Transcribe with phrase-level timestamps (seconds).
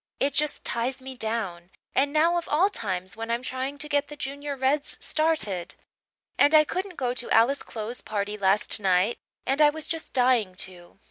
[0.19, 4.07] It just ties me down and now of all times when I'm trying to get
[4.07, 5.75] the Junior Reds started.
[6.39, 10.55] And I couldn't go to Alice Clow's party last night and I was just dying
[10.55, 10.97] to.